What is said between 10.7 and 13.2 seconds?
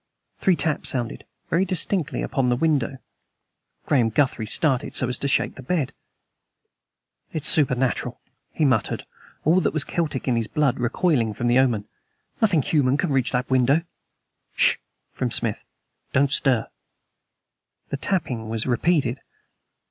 recoiling from the omen. "Nothing human can